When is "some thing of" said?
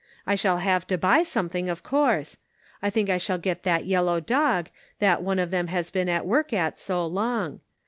1.21-1.83